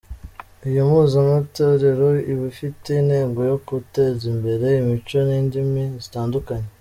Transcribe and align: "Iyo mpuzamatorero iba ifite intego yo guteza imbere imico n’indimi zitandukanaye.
"Iyo 0.69 0.81
mpuzamatorero 0.89 2.09
iba 2.31 2.45
ifite 2.53 2.87
intego 3.01 3.39
yo 3.49 3.57
guteza 3.67 4.23
imbere 4.33 4.67
imico 4.81 5.17
n’indimi 5.27 5.83
zitandukanaye. 6.03 6.67